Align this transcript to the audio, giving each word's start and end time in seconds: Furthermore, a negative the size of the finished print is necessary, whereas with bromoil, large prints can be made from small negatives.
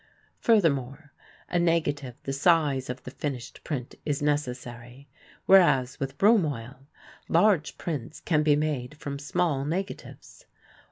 Furthermore, 0.39 1.13
a 1.47 1.59
negative 1.59 2.15
the 2.23 2.33
size 2.33 2.89
of 2.89 3.03
the 3.03 3.11
finished 3.11 3.63
print 3.63 3.93
is 4.03 4.19
necessary, 4.19 5.07
whereas 5.45 5.99
with 5.99 6.17
bromoil, 6.17 6.87
large 7.29 7.77
prints 7.77 8.19
can 8.19 8.41
be 8.41 8.55
made 8.55 8.97
from 8.97 9.19
small 9.19 9.63
negatives. 9.63 10.47